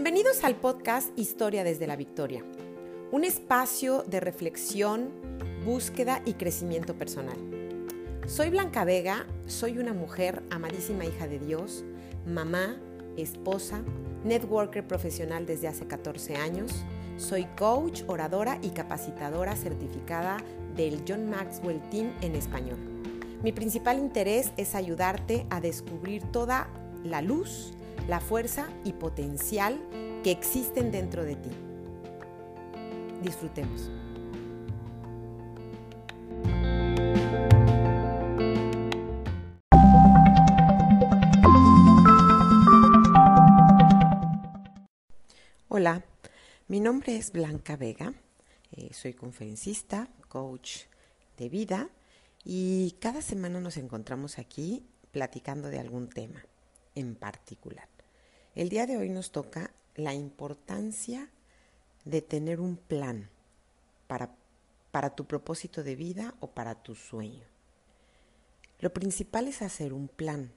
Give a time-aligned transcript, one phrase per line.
[0.00, 2.44] Bienvenidos al podcast Historia desde la Victoria,
[3.10, 5.10] un espacio de reflexión,
[5.64, 7.36] búsqueda y crecimiento personal.
[8.28, 11.84] Soy Blanca Vega, soy una mujer amadísima hija de Dios,
[12.24, 12.76] mamá,
[13.16, 13.82] esposa,
[14.22, 16.70] networker profesional desde hace 14 años,
[17.16, 20.36] soy coach, oradora y capacitadora certificada
[20.76, 22.78] del John Maxwell Team en español.
[23.42, 26.68] Mi principal interés es ayudarte a descubrir toda
[27.02, 27.72] la luz,
[28.06, 29.80] la fuerza y potencial
[30.22, 31.50] que existen dentro de ti.
[33.22, 33.90] Disfrutemos.
[45.68, 46.04] Hola,
[46.66, 48.12] mi nombre es Blanca Vega,
[48.72, 50.82] eh, soy conferencista, coach
[51.36, 51.88] de vida
[52.44, 56.44] y cada semana nos encontramos aquí platicando de algún tema
[56.98, 57.88] en particular.
[58.54, 61.30] El día de hoy nos toca la importancia
[62.04, 63.30] de tener un plan
[64.06, 64.34] para,
[64.90, 67.44] para tu propósito de vida o para tu sueño.
[68.80, 70.52] Lo principal es hacer un plan,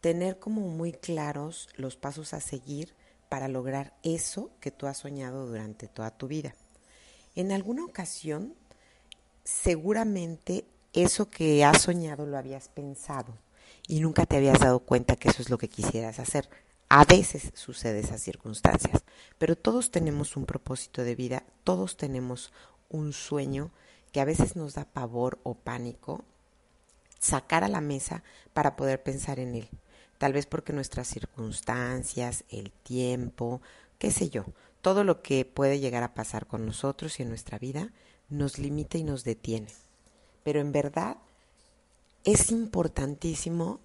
[0.00, 2.94] tener como muy claros los pasos a seguir
[3.28, 6.54] para lograr eso que tú has soñado durante toda tu vida.
[7.36, 8.54] En alguna ocasión,
[9.44, 13.34] seguramente eso que has soñado lo habías pensado
[13.86, 16.48] y nunca te habías dado cuenta que eso es lo que quisieras hacer.
[16.88, 19.04] A veces sucede esas circunstancias,
[19.38, 22.52] pero todos tenemos un propósito de vida, todos tenemos
[22.88, 23.70] un sueño
[24.12, 26.24] que a veces nos da pavor o pánico
[27.20, 29.68] sacar a la mesa para poder pensar en él.
[30.18, 33.60] Tal vez porque nuestras circunstancias, el tiempo,
[33.98, 34.44] qué sé yo,
[34.82, 37.92] todo lo que puede llegar a pasar con nosotros y en nuestra vida
[38.28, 39.68] nos limita y nos detiene.
[40.42, 41.18] Pero en verdad
[42.24, 43.80] es importantísimo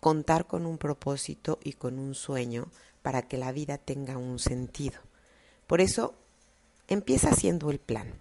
[0.00, 2.68] contar con un propósito y con un sueño
[3.02, 5.00] para que la vida tenga un sentido.
[5.66, 6.14] Por eso,
[6.88, 8.12] empieza haciendo el plan.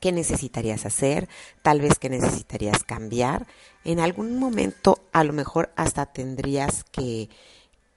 [0.00, 1.28] ¿Qué necesitarías hacer?
[1.62, 3.46] Tal vez que necesitarías cambiar.
[3.84, 7.28] En algún momento, a lo mejor hasta tendrías que,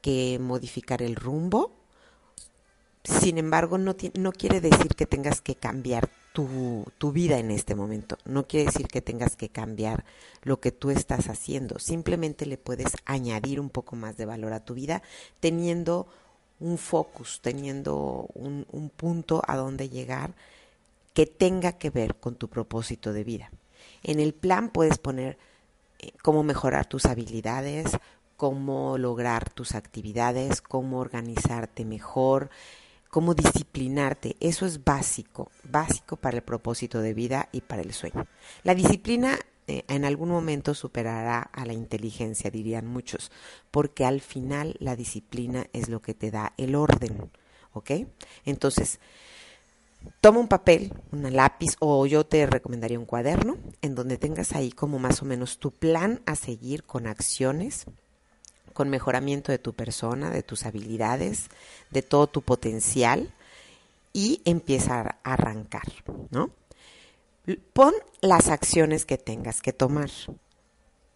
[0.02, 1.72] que modificar el rumbo.
[3.04, 8.18] Sin embargo, no, no quiere decir que tengas que cambiar tu, vida en este momento.
[8.26, 10.04] No quiere decir que tengas que cambiar
[10.44, 11.80] lo que tú estás haciendo.
[11.80, 15.02] Simplemente le puedes añadir un poco más de valor a tu vida
[15.40, 16.08] teniendo
[16.60, 20.36] un focus, teniendo un, un punto a donde llegar
[21.14, 23.52] que tenga que ver con tu propósito de vida.
[24.04, 25.38] En el plan puedes poner
[26.00, 27.98] eh, cómo mejorar tus habilidades,
[28.36, 32.50] cómo lograr tus actividades, cómo organizarte mejor,
[33.16, 34.36] cómo disciplinarte.
[34.42, 38.28] Eso es básico, básico para el propósito de vida y para el sueño.
[38.64, 43.32] La disciplina eh, en algún momento superará a la inteligencia, dirían muchos,
[43.72, 47.32] porque al final la disciplina es lo que te da el orden,
[47.72, 47.92] ¿ok?
[48.44, 49.00] Entonces,
[50.20, 54.74] toma un papel, un lápiz o yo te recomendaría un cuaderno en donde tengas ahí
[54.74, 57.86] como más o menos tu plan a seguir con acciones
[58.76, 61.48] con mejoramiento de tu persona, de tus habilidades,
[61.92, 63.34] de todo tu potencial
[64.12, 65.88] y empieza a arrancar,
[66.30, 66.50] ¿no?
[67.72, 70.10] Pon las acciones que tengas que tomar,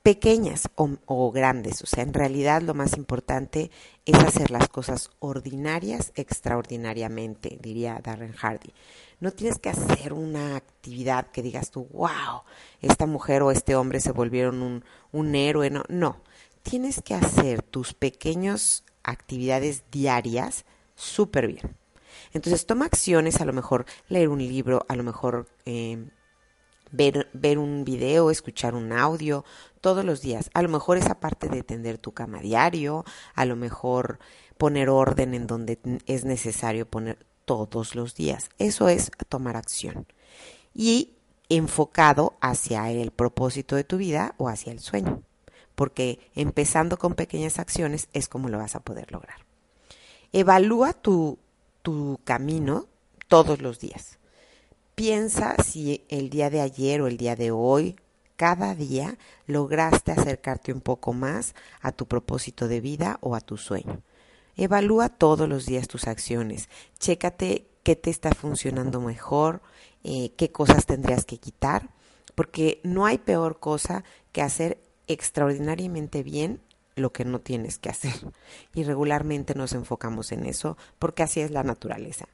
[0.04, 1.82] pequeñas o, grandes.
[1.82, 3.72] O sea, en realidad lo más importante
[4.06, 8.74] es hacer las cosas ordinarias extraordinariamente, diría Darren Hardy.
[9.20, 12.44] No tienes que hacer una actividad que digas tú, wow,
[12.82, 15.70] esta mujer o este hombre se volvieron un, un héroe.
[15.70, 16.22] No, no
[16.64, 20.66] tienes que hacer tus pequeñas actividades diarias
[20.96, 21.76] súper bien.
[22.34, 26.06] Entonces toma acciones, a lo mejor leer un libro, a lo mejor eh,
[26.92, 29.46] ver, ver un video, escuchar un audio
[29.82, 30.50] todos los días.
[30.54, 33.06] A lo mejor esa parte de tender tu cama diario,
[33.36, 34.20] a lo mejor
[34.58, 38.50] poner orden en donde es necesario poner todos los días.
[38.60, 40.06] Eso es tomar acción.
[40.74, 41.14] Y
[41.48, 45.24] enfocado hacia el propósito de tu vida o hacia el sueño
[45.80, 49.38] porque empezando con pequeñas acciones es como lo vas a poder lograr.
[50.34, 51.40] Evalúa tu,
[51.84, 52.88] tu camino
[53.30, 54.20] todos los días.
[54.94, 57.96] Piensa si el día de ayer o el día de hoy,
[58.36, 59.18] cada día,
[59.48, 64.02] lograste acercarte un poco más a tu propósito de vida o a tu sueño.
[64.58, 66.68] Evalúa todos los días tus acciones.
[67.00, 69.62] Chécate qué te está funcionando mejor,
[70.04, 71.90] eh, qué cosas tendrías que quitar,
[72.36, 74.04] porque no hay peor cosa
[74.34, 76.62] que hacer extraordinariamente bien
[76.96, 78.14] lo que no tienes que hacer.
[78.74, 82.28] Y regularmente nos enfocamos en eso porque así es la naturaleza.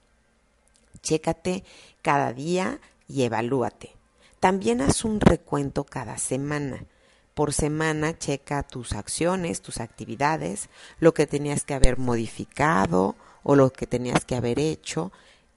[1.02, 1.64] Chécate
[2.02, 3.96] cada día y evalúate.
[4.40, 6.86] También haz un recuento cada semana.
[7.34, 10.70] Por semana checa tus acciones, tus actividades,
[11.00, 15.12] lo que tenías que haber modificado o lo que tenías que haber hecho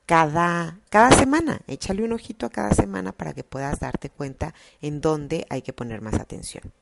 [0.06, 1.60] cada, cada semana.
[1.66, 5.72] Échale un ojito a cada semana para que puedas darte cuenta en dónde hay que
[5.72, 6.72] poner más atención.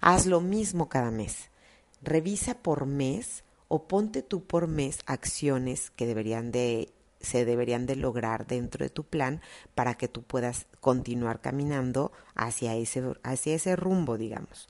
[0.00, 1.50] Haz lo mismo cada mes.
[2.02, 7.96] Revisa por mes o ponte tú por mes acciones que deberían de se deberían de
[7.96, 9.40] lograr dentro de tu plan
[9.74, 14.68] para que tú puedas continuar caminando hacia ese, hacia ese rumbo, digamos.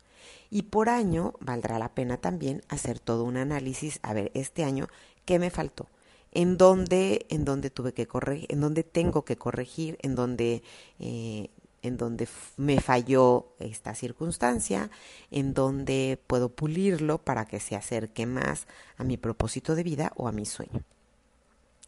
[0.51, 4.89] Y por año valdrá la pena también hacer todo un análisis, a ver, este año,
[5.25, 5.89] ¿qué me faltó?
[6.33, 10.63] ¿En dónde, en dónde tuve que corregir, en dónde tengo que corregir, en dónde,
[10.99, 11.51] eh,
[11.83, 14.91] en dónde me falló esta circunstancia,
[15.31, 18.67] en dónde puedo pulirlo para que se acerque más
[18.97, 20.83] a mi propósito de vida o a mi sueño?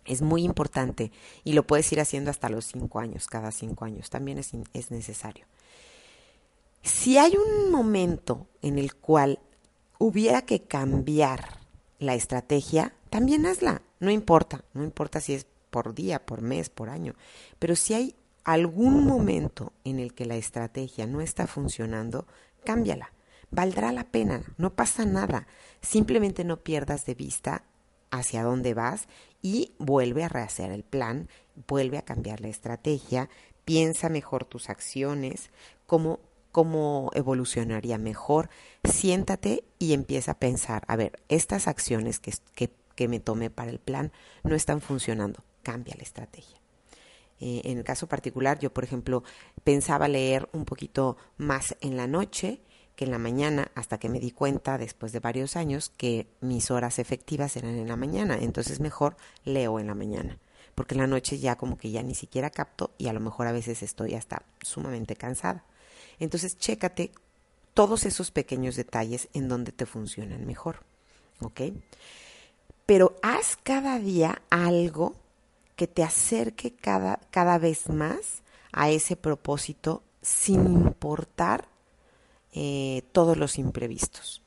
[0.04, 1.12] Es muy importante
[1.44, 4.90] y lo puedes ir haciendo hasta los cinco años, cada cinco años, también es, es
[4.90, 5.46] necesario.
[6.82, 9.38] Si hay un momento en el cual
[9.98, 11.60] hubiera que cambiar
[11.98, 16.88] la estrategia, también hazla, no importa, no importa si es por día, por mes, por
[16.88, 17.14] año,
[17.58, 18.14] pero si hay
[18.52, 22.26] algún momento en el que la estrategia no está funcionando,
[22.64, 23.12] cámbiala.
[23.50, 25.46] Valdrá la pena, no pasa nada.
[25.80, 27.64] Simplemente no pierdas de vista
[28.10, 29.08] hacia dónde vas
[29.42, 31.28] y vuelve a rehacer el plan,
[31.68, 33.28] vuelve a cambiar la estrategia,
[33.64, 35.50] piensa mejor tus acciones,
[35.86, 36.20] cómo,
[36.52, 38.50] cómo evolucionaría mejor,
[38.84, 43.70] siéntate y empieza a pensar, a ver, estas acciones que, que, que me tomé para
[43.70, 44.12] el plan
[44.42, 46.59] no están funcionando, cambia la estrategia.
[47.40, 49.24] Eh, en el caso particular, yo, por ejemplo,
[49.64, 52.60] pensaba leer un poquito más en la noche,
[53.04, 56.98] en la mañana, hasta que me di cuenta después de varios años que mis horas
[56.98, 60.38] efectivas eran en la mañana, entonces mejor leo en la mañana,
[60.74, 63.46] porque en la noche ya como que ya ni siquiera capto y a lo mejor
[63.46, 65.64] a veces estoy hasta sumamente cansada.
[66.18, 67.12] Entonces, chécate
[67.72, 70.84] todos esos pequeños detalles en donde te funcionan mejor,
[71.40, 71.60] ¿ok?
[72.84, 75.16] Pero haz cada día algo
[75.80, 81.68] que te acerque cada, cada vez más a ese propósito sin importar
[82.52, 84.42] eh, todos los imprevistos.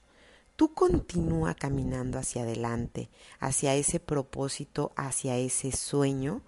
[0.55, 3.09] Tú continúa caminando hacia adelante,
[3.39, 6.43] hacia ese propósito, hacia ese sueño,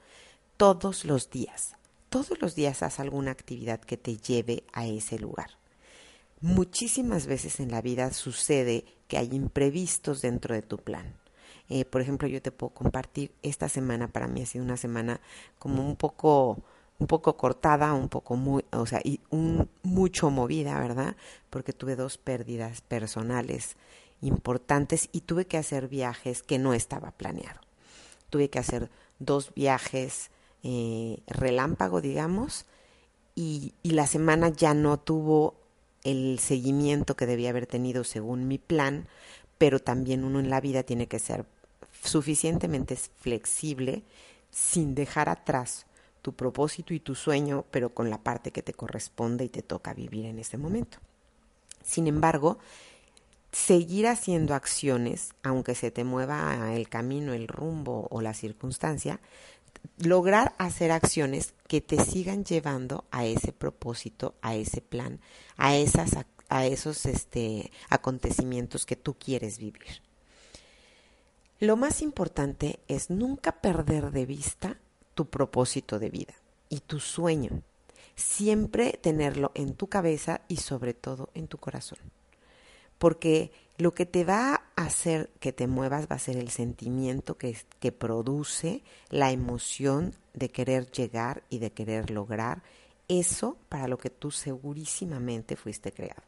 [0.56, 1.74] todos los días.
[2.10, 5.50] Todos los días haz alguna actividad que te lleve a ese lugar.
[6.42, 11.16] Muchísimas veces en la vida sucede que hay imprevistos dentro de tu plan.
[11.70, 15.20] Eh, por ejemplo, yo te puedo compartir, esta semana para mí ha sido una semana
[15.58, 16.60] como un poco
[16.98, 21.16] un poco cortada, un poco muy, o sea, y un, mucho movida, ¿verdad?
[21.50, 23.76] Porque tuve dos pérdidas personales
[24.22, 27.60] importantes y tuve que hacer viajes que no estaba planeado.
[28.30, 28.90] Tuve que hacer
[29.20, 30.32] dos viajes
[30.64, 32.66] eh, relámpago, digamos,
[33.36, 35.56] y, y la semana ya no tuvo
[36.04, 39.08] el seguimiento que debía haber tenido según mi plan,
[39.58, 41.46] pero también uno en la vida tiene que ser
[42.08, 44.04] suficientemente flexible
[44.52, 45.86] sin dejar atrás
[46.22, 49.94] tu propósito y tu sueño, pero con la parte que te corresponde y te toca
[49.94, 50.98] vivir en ese momento.
[51.84, 52.58] Sin embargo,
[53.52, 59.20] seguir haciendo acciones, aunque se te mueva el camino, el rumbo o la circunstancia,
[60.00, 65.20] lograr hacer acciones que te sigan llevando a ese propósito, a ese plan,
[65.58, 66.18] a esas
[66.50, 70.02] a esos este, acontecimientos que tú quieres vivir.
[71.60, 74.78] Lo más importante es nunca perder de vista
[75.14, 76.34] tu propósito de vida
[76.70, 77.62] y tu sueño.
[78.16, 82.00] Siempre tenerlo en tu cabeza y sobre todo en tu corazón.
[82.98, 87.38] Porque lo que te va a hacer que te muevas va a ser el sentimiento
[87.38, 92.64] que, que produce la emoción de querer llegar y de querer lograr
[93.08, 96.24] eso para lo que tú segurísimamente fuiste creado.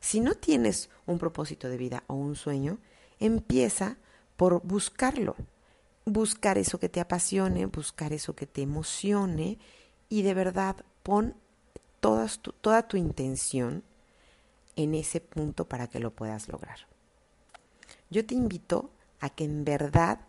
[0.00, 2.78] Si no tienes un propósito de vida o un sueño,
[3.18, 3.96] empieza
[4.36, 5.36] por buscarlo
[6.06, 9.58] buscar eso que te apasione, buscar eso que te emocione
[10.08, 11.34] y de verdad pon
[12.00, 13.82] toda tu intención
[14.76, 16.78] en ese punto para que lo puedas lograr.
[18.10, 20.20] Yo te invito a que en verdad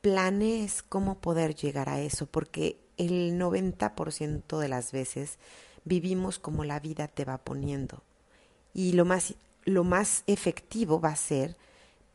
[0.00, 5.38] planees cómo poder llegar a eso, porque el 90% de las veces
[5.84, 8.04] vivimos como la vida te va poniendo.
[8.72, 9.34] Y lo más,
[9.64, 11.56] lo más efectivo va a ser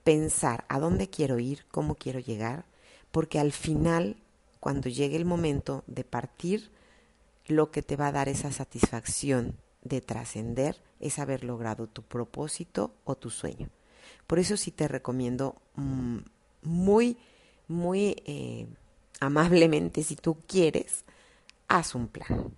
[0.07, 2.63] pensar a dónde quiero ir, cómo quiero llegar,
[3.11, 4.15] porque al final,
[4.61, 6.71] cuando llegue el momento de partir,
[7.45, 12.93] lo que te va a dar esa satisfacción de trascender es haber logrado tu propósito
[13.03, 13.69] o tu sueño.
[14.27, 16.19] Por eso sí te recomiendo mm,
[16.61, 17.17] muy,
[17.67, 18.65] muy eh,
[19.19, 21.03] amablemente, si tú quieres,
[21.67, 22.55] haz un plan.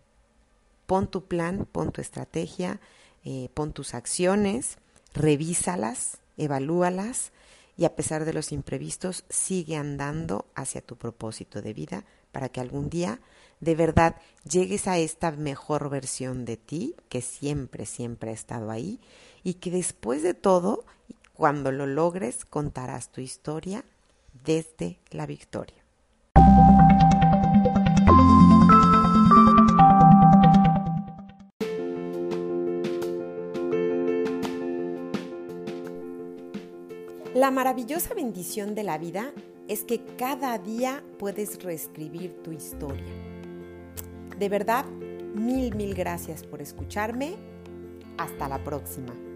[0.85, 2.79] Pon tu plan, pon tu estrategia,
[3.25, 4.77] eh, pon tus acciones,
[5.15, 7.31] revísalas, evalúalas
[7.77, 12.59] y a pesar de los imprevistos sigue andando hacia tu propósito de vida para que
[12.59, 13.19] algún día
[13.59, 14.15] de verdad
[14.49, 18.99] llegues a esta mejor versión de ti que siempre, siempre ha estado ahí
[19.43, 20.85] y que después de todo,
[21.33, 23.83] cuando lo logres, contarás tu historia
[24.43, 25.79] desde la victoria.
[37.39, 39.31] La maravillosa bendición de la vida
[39.69, 43.13] es que cada día puedes reescribir tu historia.
[44.37, 44.83] De verdad,
[45.35, 47.37] mil, mil gracias por escucharme.
[48.17, 49.28] Hasta la próxima.